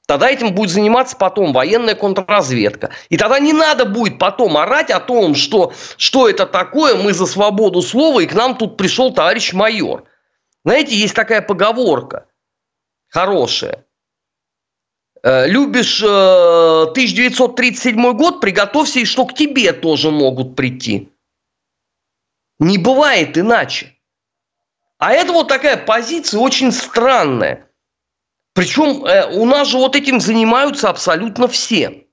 Тогда 0.08 0.30
этим 0.30 0.54
будет 0.54 0.70
заниматься 0.70 1.18
потом 1.18 1.52
военная 1.52 1.96
контрразведка. 1.96 2.92
И 3.10 3.18
тогда 3.18 3.40
не 3.40 3.54
надо 3.54 3.86
будет 3.86 4.20
потом 4.20 4.58
орать 4.58 4.92
о 4.92 5.00
том, 5.00 5.34
что, 5.34 5.74
что 5.98 6.30
это 6.30 6.46
такое, 6.46 6.96
мы 6.96 7.14
за 7.14 7.26
свободу 7.26 7.82
слова, 7.82 8.20
и 8.20 8.28
к 8.28 8.34
нам 8.34 8.56
тут 8.56 8.78
пришел 8.78 9.14
товарищ 9.14 9.54
майор. 9.54 10.04
Знаете, 10.64 10.96
есть 10.96 11.16
такая 11.16 11.42
поговорка 11.42 12.26
хорошая. 13.16 13.86
Э, 15.24 15.48
любишь 15.48 16.04
1937 16.04 17.98
э, 17.98 18.14
год, 18.14 18.42
приготовься, 18.42 19.00
и 19.00 19.06
что 19.06 19.26
к 19.26 19.34
тебе 19.34 19.72
тоже 19.72 20.12
могут 20.12 20.56
прийти. 20.56 21.10
Не 22.60 22.78
бывает 22.78 23.38
иначе. 23.38 23.96
А 24.98 25.14
это 25.14 25.32
вот 25.32 25.48
такая 25.48 25.78
позиция 25.78 26.42
очень 26.42 26.74
странная. 26.74 27.70
Причем 28.56 29.04
э, 29.04 29.38
у 29.38 29.46
нас 29.46 29.68
же 29.68 29.78
вот 29.78 29.98
этим 29.98 30.22
занимаются 30.22 30.90
абсолютно 30.90 31.50
все. 31.50 32.06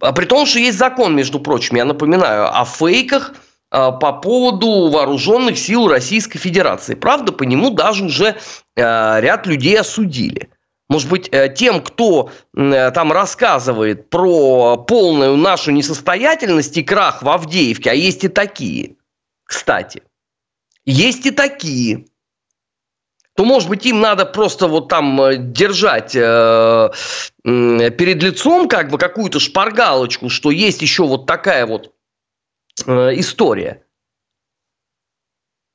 А 0.00 0.12
при 0.12 0.26
том, 0.26 0.46
что 0.46 0.58
есть 0.58 0.76
закон, 0.76 1.14
между 1.14 1.38
прочим, 1.38 1.76
я 1.76 1.84
напоминаю, 1.84 2.48
о 2.52 2.64
фейках 2.64 3.34
э, 3.34 3.92
по 4.00 4.12
поводу 4.12 4.90
вооруженных 4.90 5.56
сил 5.56 5.86
Российской 5.86 6.40
Федерации. 6.40 6.96
Правда, 6.96 7.32
по 7.32 7.44
нему 7.44 7.70
даже 7.70 8.04
уже 8.04 8.36
э, 8.74 9.20
ряд 9.20 9.46
людей 9.46 9.78
осудили. 9.78 10.50
Может 10.88 11.08
быть, 11.08 11.28
э, 11.30 11.54
тем, 11.54 11.80
кто 11.80 12.32
там 12.52 13.12
рассказывает 13.12 14.10
про 14.10 14.76
полную 14.76 15.36
нашу 15.36 15.70
несостоятельность 15.70 16.76
и 16.76 16.82
крах 16.82 17.22
в 17.22 17.28
Авдеевке, 17.28 17.90
а 17.90 17.94
есть 17.94 18.24
и 18.24 18.28
такие, 18.28 18.96
кстати, 19.44 20.02
есть 20.84 21.26
и 21.26 21.30
такие– 21.30 22.06
то, 23.38 23.44
может 23.44 23.68
быть, 23.68 23.86
им 23.86 24.00
надо 24.00 24.26
просто 24.26 24.66
вот 24.66 24.88
там 24.88 25.22
э, 25.22 25.36
держать 25.36 26.16
э, 26.16 26.90
перед 27.44 28.20
лицом 28.20 28.68
как 28.68 28.90
бы 28.90 28.98
какую-то 28.98 29.38
шпаргалочку, 29.38 30.28
что 30.28 30.50
есть 30.50 30.82
еще 30.82 31.06
вот 31.06 31.26
такая 31.26 31.64
вот 31.64 31.94
э, 32.84 32.90
история. 33.14 33.86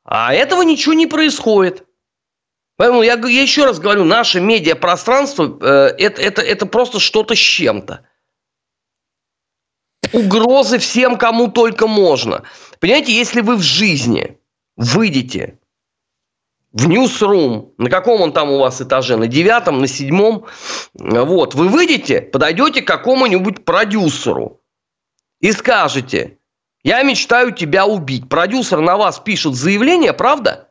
А 0.03 0.33
этого 0.33 0.63
ничего 0.63 0.93
не 0.93 1.07
происходит. 1.07 1.87
Поэтому 2.75 3.01
я, 3.01 3.13
я 3.13 3.41
еще 3.41 3.63
раз 3.63 3.79
говорю, 3.79 4.03
наше 4.03 4.41
медиапространство 4.41 5.57
э, 5.61 5.95
это, 5.99 6.21
это, 6.21 6.41
это 6.41 6.65
просто 6.65 6.99
что-то 6.99 7.33
с 7.33 7.39
чем-то. 7.39 8.05
Угрозы 10.11 10.79
всем, 10.79 11.17
кому 11.17 11.47
только 11.47 11.87
можно. 11.87 12.43
Понимаете, 12.81 13.15
если 13.15 13.39
вы 13.39 13.55
в 13.55 13.61
жизни 13.61 14.37
выйдете 14.75 15.59
в 16.73 16.89
Newsroom, 16.89 17.73
на 17.77 17.89
каком 17.89 18.21
он 18.21 18.33
там 18.33 18.49
у 18.51 18.57
вас 18.57 18.81
этаже, 18.81 19.15
на 19.15 19.27
девятом, 19.27 19.79
на 19.79 19.87
седьмом, 19.87 20.45
вот, 20.95 21.53
вы 21.53 21.67
выйдете, 21.67 22.21
подойдете 22.21 22.81
к 22.81 22.87
какому-нибудь 22.87 23.63
продюсеру 23.63 24.59
и 25.39 25.51
скажете, 25.51 26.39
я 26.83 27.03
мечтаю 27.03 27.51
тебя 27.51 27.85
убить. 27.85 28.27
Продюсер 28.27 28.81
на 28.81 28.97
вас 28.97 29.19
пишет 29.19 29.53
заявление, 29.53 30.13
правда? 30.13 30.69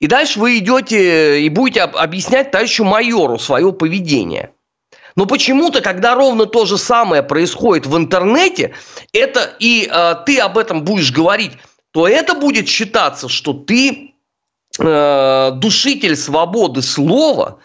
И 0.00 0.06
дальше 0.08 0.40
вы 0.40 0.58
идете 0.58 1.40
и 1.40 1.48
будете 1.48 1.82
объяснять 1.82 2.50
товарищу 2.50 2.84
майору 2.84 3.38
свое 3.38 3.72
поведение. 3.72 4.50
Но 5.16 5.26
почему-то, 5.26 5.80
когда 5.80 6.16
ровно 6.16 6.46
то 6.46 6.64
же 6.66 6.76
самое 6.76 7.22
происходит 7.22 7.86
в 7.86 7.96
интернете, 7.96 8.74
это 9.12 9.54
и 9.60 9.88
э, 9.90 10.14
ты 10.26 10.40
об 10.40 10.58
этом 10.58 10.82
будешь 10.82 11.12
говорить, 11.12 11.52
то 11.92 12.08
это 12.08 12.34
будет 12.34 12.68
считаться, 12.68 13.28
что 13.28 13.52
ты 13.52 14.13
душитель 14.76 16.16
свободы 16.16 16.82
слова, 16.82 17.58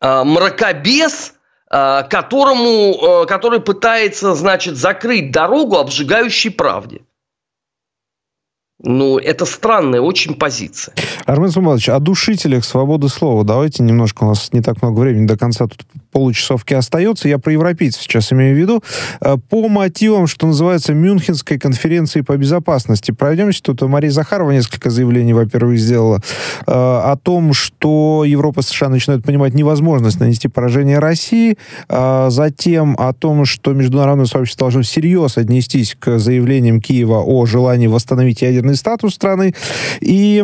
э, 0.00 0.24
мракобес, 0.24 1.34
э, 1.70 2.02
которому, 2.08 3.26
который 3.26 3.60
пытается, 3.60 4.34
значит, 4.34 4.76
закрыть 4.76 5.32
дорогу 5.32 5.76
обжигающей 5.76 6.50
правде. 6.50 7.00
Ну, 8.84 9.18
это 9.18 9.46
странная 9.46 10.00
очень 10.00 10.34
позиция. 10.34 10.94
Армен 11.24 11.50
Сумбатович, 11.50 11.88
о 11.88 12.00
душителях 12.00 12.64
свободы 12.64 13.08
слова. 13.08 13.44
Давайте 13.44 13.84
немножко, 13.84 14.24
у 14.24 14.28
нас 14.28 14.52
не 14.52 14.60
так 14.60 14.82
много 14.82 15.00
времени 15.00 15.26
до 15.26 15.38
конца 15.38 15.66
тут 15.68 15.86
получасовки 16.12 16.74
остается. 16.74 17.28
Я 17.28 17.38
про 17.38 17.52
европейцев 17.52 18.02
сейчас 18.02 18.32
имею 18.32 18.54
в 18.54 18.58
виду. 18.58 18.82
Э, 19.20 19.36
по 19.48 19.68
мотивам, 19.68 20.26
что 20.26 20.46
называется, 20.46 20.94
Мюнхенской 20.94 21.58
конференции 21.58 22.20
по 22.20 22.36
безопасности. 22.36 23.10
Пройдемся. 23.10 23.62
Тут 23.62 23.82
Мария 23.82 24.10
Захарова 24.10 24.52
несколько 24.52 24.90
заявлений, 24.90 25.32
во-первых, 25.32 25.78
сделала 25.78 26.20
э, 26.66 26.72
о 26.72 27.16
том, 27.20 27.54
что 27.54 28.24
Европа 28.24 28.60
и 28.60 28.62
США 28.62 28.88
начинают 28.88 29.24
понимать 29.24 29.54
невозможность 29.54 30.20
нанести 30.20 30.48
поражение 30.48 30.98
России. 30.98 31.56
Э, 31.88 32.28
затем 32.30 32.94
о 32.98 33.12
том, 33.12 33.44
что 33.44 33.72
международное 33.72 34.26
сообщество 34.26 34.66
должно 34.66 34.82
всерьез 34.82 35.38
отнестись 35.38 35.96
к 35.98 36.18
заявлениям 36.18 36.80
Киева 36.80 37.22
о 37.24 37.46
желании 37.46 37.86
восстановить 37.86 38.42
ядерный 38.42 38.76
статус 38.76 39.14
страны. 39.14 39.54
И 40.00 40.42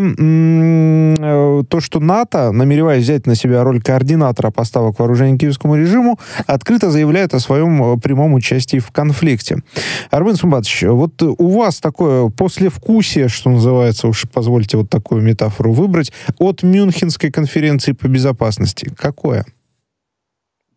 то, 1.69 1.81
что 1.81 2.01
НАТО, 2.01 2.53
намереваясь 2.53 3.05
взять 3.05 3.27
на 3.27 3.35
себя 3.35 3.63
роль 3.63 3.83
координатора 3.83 4.51
поставок 4.51 4.99
вооружений 4.99 5.37
Киевскому 5.59 5.77
режиму, 5.77 6.19
открыто 6.47 6.91
заявляет 6.91 7.35
о 7.35 7.41
своем 7.41 7.95
э, 7.95 8.01
прямом 8.01 8.35
участии 8.35 8.79
в 8.79 8.91
конфликте. 8.91 9.63
Армен 10.11 10.37
Сумбатович, 10.37 10.85
вот 10.85 11.23
у 11.23 11.59
вас 11.59 11.81
такое 11.81 12.29
послевкусие, 12.31 13.29
что 13.29 13.51
называется, 13.51 14.09
уж 14.09 14.25
позвольте 14.33 14.77
вот 14.77 14.89
такую 14.89 15.23
метафору 15.23 15.73
выбрать, 15.73 16.13
от 16.39 16.63
Мюнхенской 16.63 17.31
конференции 17.31 17.93
по 17.93 18.07
безопасности. 18.07 18.93
Какое? 18.97 19.45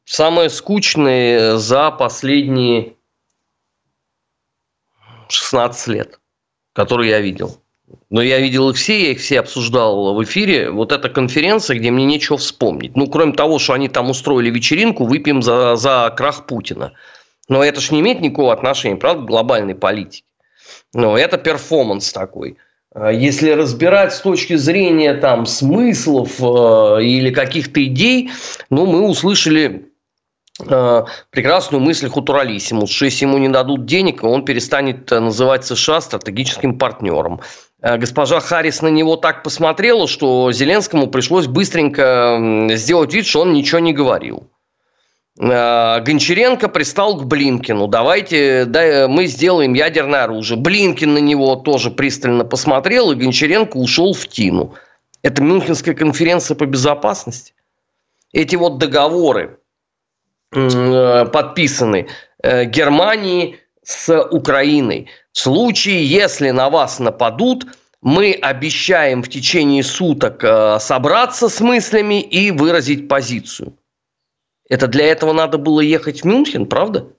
Самое 0.06 0.50
скучное 0.50 1.58
за 1.58 1.91
последние 1.91 2.94
16 5.30 5.88
лет, 5.88 6.20
которые 6.74 7.12
я 7.12 7.22
видел. 7.22 7.61
Но 8.10 8.21
я 8.21 8.39
видел 8.39 8.69
их 8.69 8.77
все, 8.77 9.04
я 9.04 9.12
их 9.12 9.19
все 9.19 9.39
обсуждал 9.39 10.13
в 10.13 10.23
эфире. 10.23 10.69
Вот 10.69 10.91
эта 10.91 11.10
конференция, 11.10 11.77
где 11.77 11.91
мне 11.91 12.06
нечего 12.06 12.38
вспомнить. 12.38 12.95
Ну, 12.95 13.08
кроме 13.08 13.34
того, 13.34 13.60
что 13.60 13.73
они 13.73 13.89
там 13.89 14.10
устроили 14.10 14.49
вечеринку, 14.49 15.06
выпьем 15.06 15.41
за, 15.41 15.75
за 15.75 16.13
крах 16.15 16.45
Путина. 16.45 16.93
Но 17.47 17.63
это 17.63 17.82
же 17.82 17.93
не 17.93 18.01
имеет 18.01 18.21
никакого 18.21 18.54
отношения, 18.54 18.95
правда, 18.95 19.23
к 19.23 19.27
глобальной 19.27 19.75
политике. 19.75 20.23
Но 20.93 21.17
это 21.17 21.38
перформанс 21.38 22.12
такой. 22.12 22.58
А 22.93 23.12
если 23.12 23.51
разбирать 23.51 24.13
с 24.13 24.19
точки 24.19 24.56
зрения 24.56 25.13
там 25.13 25.45
смыслов 25.45 26.41
э, 26.41 27.04
или 27.04 27.32
каких-то 27.32 27.84
идей, 27.86 28.32
ну, 28.69 28.86
мы 28.86 29.08
услышали 29.08 29.89
э, 30.67 31.04
прекрасную 31.30 31.82
мысль 31.82 32.10
Хутуралисимус, 32.10 32.89
что 32.89 33.06
если 33.06 33.25
ему 33.25 33.38
не 33.38 33.47
дадут 33.47 33.86
денег, 33.86 34.23
он 34.23 34.43
перестанет 34.43 35.10
называть 35.10 35.65
США 35.65 36.01
стратегическим 36.01 36.77
партнером. 36.77 37.39
Э, 37.82 37.98
госпожа 37.98 38.39
Харрис 38.39 38.82
на 38.82 38.88
него 38.88 39.15
так 39.15 39.44
посмотрела, 39.44 40.08
что 40.08 40.52
Зеленскому 40.52 41.08
пришлось 41.08 41.48
быстренько 41.48 42.67
сделать 42.72 43.13
вид, 43.13 43.26
что 43.26 43.41
он 43.41 43.54
ничего 43.54 43.80
не 43.80 43.94
говорил. 43.94 44.50
Э, 45.39 46.00
Гончаренко 46.02 46.70
пристал 46.70 47.17
к 47.17 47.26
Блинкину. 47.26 47.88
Давайте 47.88 48.65
да, 48.65 49.08
мы 49.08 49.26
сделаем 49.26 49.74
ядерное 49.74 50.24
оружие. 50.24 50.60
Блинкин 50.60 51.13
на 51.13 51.20
него 51.20 51.56
тоже 51.56 51.89
пристально 51.89 52.46
посмотрел, 52.46 53.12
и 53.12 53.15
Гончаренко 53.15 53.78
ушел 53.78 54.13
в 54.13 54.28
Тину. 54.28 54.76
Это 55.24 55.41
Мюнхенская 55.41 55.94
конференция 55.94 56.56
по 56.56 56.65
безопасности. 56.65 57.54
Эти 58.34 58.56
вот 58.56 58.78
договоры 58.78 59.60
э, 60.54 61.26
подписаны 61.26 62.08
Германией 62.44 63.61
с 63.84 64.22
Украиной– 64.32 65.10
в 65.32 65.39
случае, 65.39 66.06
если 66.06 66.50
на 66.50 66.70
вас 66.70 67.00
нападут, 67.00 67.65
мы 68.02 68.34
обещаем 68.34 69.24
в 69.24 69.30
течение 69.30 69.84
суток 69.84 70.44
э, 70.44 70.80
собраться 70.80 71.48
с 71.48 71.62
мыслями 71.62 72.22
и 72.22 72.52
выразить 72.52 73.08
позицию. 73.08 73.78
Это 74.67 74.88
для 74.88 75.06
этого 75.06 75.34
надо 75.34 75.58
было 75.58 75.80
ехать 75.80 76.22
в 76.22 76.26
Мюнхен, 76.26 76.65
правда? 76.65 77.13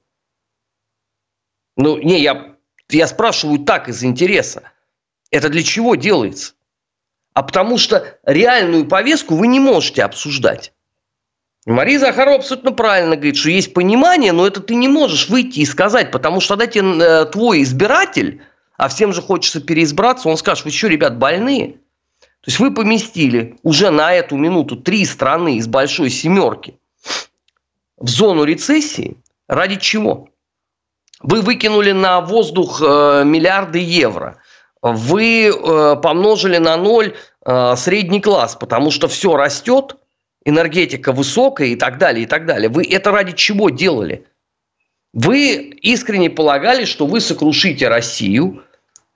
Ну, 1.77 1.97
не, 1.99 2.21
я, 2.21 2.57
я 2.91 3.07
спрашиваю 3.07 3.61
так 3.61 3.89
из 3.89 4.05
интереса. 4.05 4.71
Это 5.31 5.49
для 5.49 5.63
чего 5.63 5.95
делается? 5.95 6.55
А 7.33 7.43
потому 7.43 7.79
что 7.79 8.19
реальную 8.25 8.87
повестку 8.87 9.37
вы 9.37 9.47
не 9.47 9.61
можете 9.61 10.03
обсуждать. 10.03 10.75
Мария 11.67 11.99
Захарова 12.01 12.37
абсолютно 12.37 12.73
правильно 12.73 13.15
говорит, 13.15 13.37
что 13.37 13.51
есть 13.51 13.73
понимание, 13.73 14.33
но 14.33 14.47
это 14.47 14.61
ты 14.61 14.75
не 14.75 14.89
можешь 14.89 15.29
выйти 15.29 15.61
и 15.61 15.65
сказать, 15.65 16.11
потому 16.11 16.41
что 16.41 16.57
тогда 16.57 16.67
тебе 16.67 16.99
э, 16.99 17.25
твой 17.27 17.63
избиратель, 17.63 18.43
а 18.77 18.89
всем 18.89 19.13
же 19.13 19.23
хочется 19.23 19.61
переизбраться, 19.61 20.29
он 20.29 20.37
скажет, 20.37 20.65
вы 20.65 20.73
что, 20.73 20.89
ребят, 20.89 21.19
больные? 21.19 21.75
То 22.41 22.49
есть 22.49 22.59
вы 22.59 22.75
поместили 22.75 23.57
уже 23.63 23.91
на 23.91 24.13
эту 24.13 24.37
минуту 24.37 24.77
три 24.77 25.05
страны 25.05 25.59
из 25.59 25.69
большой 25.69 26.11
семерки 26.11 26.77
в 27.97 28.09
зону 28.09 28.43
рецессии. 28.43 29.17
Ради 29.47 29.77
чего? 29.77 30.29
Вы 31.21 31.43
выкинули 31.43 31.93
на 31.93 32.21
воздух 32.21 32.83
э, 32.83 33.23
миллиарды 33.25 33.79
евро. 33.79 34.39
Вы 34.81 35.47
э, 35.47 35.97
помножили 36.03 36.59
на 36.59 36.77
ноль 36.77 37.15
средний 37.75 38.21
класс, 38.21 38.55
потому 38.55 38.93
что 38.93 39.09
все 39.09 39.37
растет– 39.37 39.97
энергетика 40.45 41.13
высокая 41.13 41.69
и 41.69 41.77
так 41.77 41.99
далее, 41.99 42.25
и 42.25 42.27
так 42.27 42.47
далее. 42.47 42.69
Вы 42.69 42.85
это 42.85 43.11
ради 43.11 43.33
чего 43.33 43.71
делали? 43.71 44.27
Вы 45.13 45.55
искренне 45.83 46.31
полагали, 46.31 46.85
что 46.85 47.07
вы 47.07 47.21
сокрушите 47.21 47.89
Россию 47.89 48.63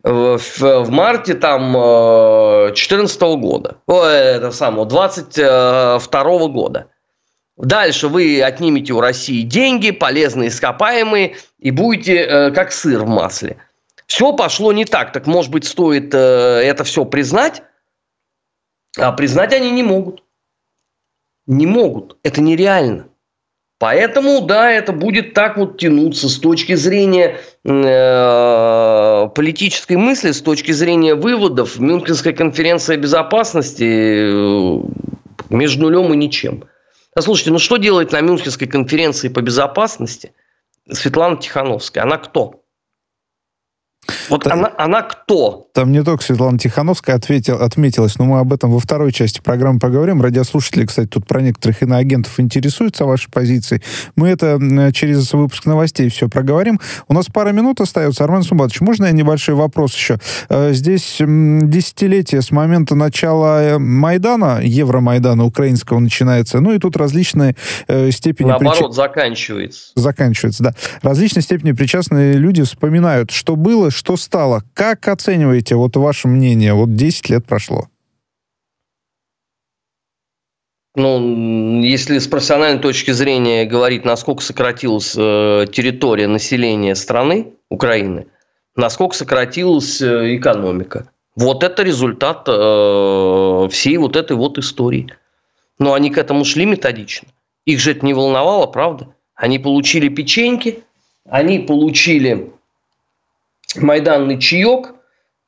э, 0.05 0.11
в, 0.11 0.61
в 0.61 0.91
марте 0.91 1.35
там 1.35 1.73
2014 1.73 3.23
э, 3.23 3.37
года, 3.37 3.79
о, 3.87 4.05
это 4.05 4.51
самого, 4.51 4.87
22 4.87 6.49
года. 6.49 6.89
Дальше 7.57 8.09
вы 8.09 8.43
отнимете 8.43 8.93
у 8.93 9.01
России 9.01 9.41
деньги, 9.41 9.91
полезные 9.91 10.51
ископаемые, 10.51 11.37
и 11.59 11.71
будете 11.71 12.17
э, 12.17 12.51
как 12.51 12.73
сыр 12.73 13.05
в 13.05 13.09
масле. 13.09 13.57
Все 14.07 14.35
пошло 14.35 14.73
не 14.73 14.85
так. 14.85 15.13
Так, 15.13 15.27
может 15.27 15.51
быть, 15.51 15.65
стоит 15.65 16.15
это 16.15 16.85
все 16.85 17.05
признать? 17.05 17.63
А 18.97 19.11
признать 19.11 19.53
они 19.53 19.71
не 19.73 19.83
могут 19.83 20.23
не 21.47 21.67
могут. 21.67 22.17
Это 22.23 22.41
нереально. 22.41 23.09
Поэтому, 23.79 24.41
да, 24.41 24.73
это 24.73 24.93
будет 24.93 25.35
так 25.35 25.59
вот 25.59 25.79
тянуться 25.79 26.31
с 26.31 26.39
точки 26.39 26.75
зрения 26.75 27.41
э, 27.63 29.29
политической 29.35 29.99
мысли, 29.99 30.33
с 30.33 30.41
точки 30.41 30.73
зрения 30.73 31.15
выводов. 31.15 31.79
Мюнхенская 31.79 32.33
конференция 32.33 32.97
безопасности 32.97 33.85
э, 33.85 34.81
между 35.51 35.83
нулем 35.83 36.15
и 36.15 36.17
ничем. 36.17 36.65
А 37.15 37.21
слушайте, 37.21 37.51
ну 37.51 37.59
что 37.59 37.77
делает 37.77 38.13
на 38.13 38.21
Мюнхенской 38.23 38.67
конференции 38.67 39.29
по 39.29 39.43
безопасности 39.43 40.33
Светлана 40.91 41.37
Тихановская? 41.37 42.05
Она 42.05 42.17
кто? 42.17 42.63
Вот 44.29 44.45
там, 44.45 44.61
она, 44.61 44.73
она 44.77 45.03
кто? 45.03 45.69
Там 45.73 45.93
не 45.93 46.03
только 46.03 46.23
Светлана 46.23 46.59
Тихановская 46.59 47.17
ответил, 47.17 47.57
отметилась, 47.63 48.19
но 48.19 48.25
мы 48.25 48.39
об 48.41 48.53
этом 48.53 48.71
во 48.71 48.79
второй 48.79 49.13
части 49.13 49.41
программы 49.41 49.79
поговорим. 49.79 50.23
Радиослушатели, 50.23 50.87
кстати, 50.87 51.09
тут 51.09 51.27
про 51.27 51.41
некоторых 51.41 51.83
иноагентов 51.83 52.39
интересуются 52.41 53.05
вашей 53.05 53.31
позицией. 53.31 53.83
Мы 54.17 54.29
это 54.29 54.59
через 54.93 55.33
выпуск 55.33 55.67
новостей 55.67 56.09
все 56.09 56.29
проговорим. 56.29 56.81
У 57.09 57.15
нас 57.15 57.27
пара 57.27 57.53
минут 57.53 57.81
остается. 57.81 58.25
Армен 58.25 58.43
Сумбатович, 58.43 58.81
можно 58.81 59.07
я 59.07 59.13
небольшой 59.13 59.55
вопрос 59.55 59.95
еще? 59.95 60.19
Э, 60.49 60.73
здесь 60.73 61.17
десятилетие 61.19 62.43
с 62.43 62.51
момента 62.51 62.95
начала 62.95 63.63
э, 63.63 63.79
Майдана, 63.79 64.61
Евромайдана 64.63 65.45
украинского 65.45 65.99
начинается, 65.99 66.61
ну 66.61 66.73
и 66.73 66.79
тут 66.79 66.97
различные 66.97 67.57
э, 67.89 68.11
степени... 68.11 68.49
Наоборот, 68.49 68.79
прич... 68.79 68.95
заканчивается. 68.95 69.91
Заканчивается, 69.95 70.63
да. 70.63 70.75
Различные 71.03 71.43
степени 71.43 71.73
причастные 71.73 72.35
люди 72.35 72.63
вспоминают, 72.63 73.31
что 73.31 73.57
было, 73.57 73.91
что 73.97 74.17
стало. 74.17 74.63
Как 74.75 75.09
оцениваете, 75.09 75.75
вот 75.75 75.97
ваше 75.97 76.29
мнение, 76.29 76.75
вот 76.75 76.95
10 76.95 77.31
лет 77.31 77.47
прошло? 77.47 77.89
Ну, 80.95 81.83
если 81.83 82.19
с 82.19 82.27
профессиональной 82.27 82.81
точки 82.81 83.11
зрения 83.11 83.67
говорить, 83.67 84.05
насколько 84.05 84.43
сократилась 84.43 85.15
э, 85.17 85.67
территория 85.71 86.27
населения 86.27 86.95
страны, 86.95 87.53
Украины, 87.69 88.29
насколько 88.77 89.15
сократилась 89.15 90.01
э, 90.01 90.37
экономика. 90.37 91.11
Вот 91.35 91.63
это 91.63 91.83
результат 91.83 92.49
э, 92.49 93.69
всей 93.71 93.99
вот 93.99 94.17
этой 94.17 94.37
вот 94.37 94.57
истории. 94.57 95.13
Но 95.79 95.93
они 95.93 96.11
к 96.11 96.17
этому 96.17 96.47
шли 96.47 96.65
методично. 96.65 97.29
Их 97.67 97.79
же 97.79 97.91
это 97.91 98.07
не 98.07 98.15
волновало, 98.15 98.67
правда? 98.67 99.09
Они 99.35 99.59
получили 99.59 100.09
печеньки, 100.09 100.83
они 101.29 101.59
получили 101.59 102.53
майданный 103.79 104.39
чаек, 104.39 104.95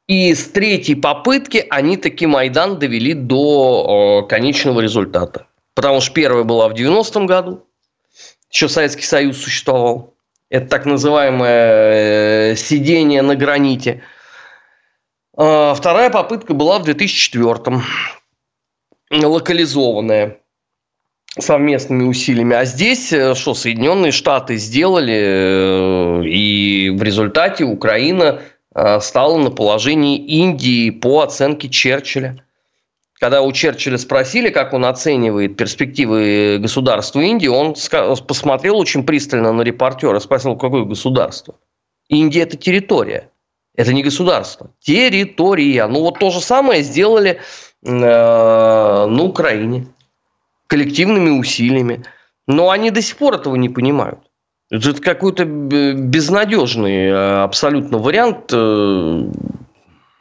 и 0.06 0.34
с 0.34 0.48
третьей 0.48 0.94
попытки 0.94 1.66
они 1.68 1.96
таки 1.96 2.26
Майдан 2.26 2.78
довели 2.78 3.12
до 3.12 4.22
э, 4.24 4.28
конечного 4.28 4.80
результата. 4.80 5.46
Потому 5.74 6.00
что 6.00 6.14
первая 6.14 6.44
была 6.44 6.68
в 6.68 6.72
90-м 6.72 7.26
году, 7.26 7.66
еще 8.50 8.68
Советский 8.68 9.04
Союз 9.04 9.36
существовал. 9.36 10.14
Это 10.48 10.66
так 10.66 10.86
называемое 10.86 12.52
э, 12.52 12.56
сидение 12.56 13.20
на 13.20 13.36
граните. 13.36 14.02
Э, 15.36 15.74
вторая 15.76 16.08
попытка 16.08 16.54
была 16.54 16.78
в 16.78 16.88
2004-м, 16.88 17.82
локализованная 19.10 20.40
совместными 21.40 22.04
усилиями. 22.04 22.54
А 22.54 22.64
здесь 22.64 23.12
э, 23.12 23.34
что, 23.34 23.54
Соединенные 23.54 24.12
Штаты 24.12 24.56
сделали, 24.56 25.14
э, 25.14 26.24
и 26.26 26.90
в 26.90 27.02
результате 27.02 27.64
Украина 27.64 28.40
э, 28.74 29.00
стала 29.00 29.38
на 29.38 29.50
положении 29.50 30.18
Индии 30.18 30.90
по 30.90 31.20
оценке 31.20 31.68
Черчилля. 31.68 32.44
Когда 33.20 33.42
у 33.42 33.50
Черчилля 33.50 33.98
спросили, 33.98 34.50
как 34.50 34.72
он 34.72 34.84
оценивает 34.84 35.56
перспективы 35.56 36.58
государства 36.58 37.20
Индии, 37.20 37.48
он 37.48 37.74
посмотрел 38.26 38.78
очень 38.78 39.04
пристально 39.04 39.52
на 39.52 39.62
репортера 39.62 40.20
спросил, 40.20 40.56
какое 40.56 40.84
государство. 40.84 41.56
Индия– 42.08 42.42
это 42.42 42.56
территория, 42.56 43.30
это 43.74 43.92
не 43.92 44.04
государство. 44.04 44.70
Территория. 44.80 45.88
Ну 45.88 46.00
вот 46.00 46.20
то 46.20 46.30
же 46.30 46.40
самое 46.40 46.82
сделали 46.84 47.40
на 47.82 49.06
Украине 49.20 49.88
коллективными 50.68 51.30
усилиями. 51.30 52.04
Но 52.46 52.70
они 52.70 52.90
до 52.90 53.02
сих 53.02 53.16
пор 53.16 53.34
этого 53.34 53.56
не 53.56 53.68
понимают. 53.68 54.20
Это 54.70 54.94
какой-то 54.94 55.44
безнадежный 55.44 57.06
э, 57.06 57.42
абсолютно 57.42 57.98
вариант 57.98 58.50
э, 58.52 59.30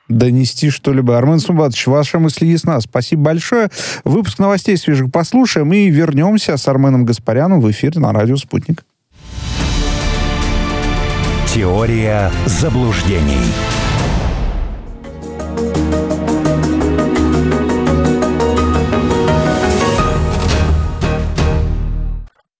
донести 0.07 0.69
что-либо. 0.69 1.17
Армен 1.17 1.39
Сумбатович, 1.39 1.87
ваша 1.87 2.19
мысль 2.19 2.45
ясна. 2.45 2.79
Спасибо 2.79 3.23
большое. 3.23 3.69
Выпуск 4.05 4.39
новостей 4.39 4.77
свежих 4.77 5.11
послушаем 5.11 5.71
и 5.73 5.89
вернемся 5.89 6.55
с 6.55 6.67
Арменом 6.67 7.05
Гаспаряном 7.05 7.59
в 7.59 7.69
эфир 7.69 7.97
на 7.97 8.13
радио 8.13 8.37
«Спутник». 8.37 8.85
Теория 11.53 12.31
заблуждений. 12.45 13.41